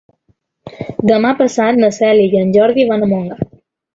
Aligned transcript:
Demà 1.09 1.33
passat 1.41 1.77
na 1.83 1.91
Cèlia 1.97 2.31
i 2.31 2.41
en 2.45 2.57
Jordi 2.57 2.87
van 2.93 3.09
a 3.09 3.13
Montgat. 3.15 3.55